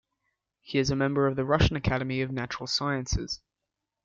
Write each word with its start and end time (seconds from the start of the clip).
He 0.61 0.79
is 0.79 0.89
a 0.89 0.95
member 0.95 1.27
of 1.27 1.35
the 1.35 1.45
Russian 1.45 1.75
Academy 1.75 2.21
of 2.21 2.31
Natural 2.31 2.65
Sciences. 2.65 3.39